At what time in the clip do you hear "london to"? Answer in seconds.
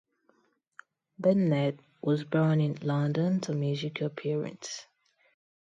2.81-3.53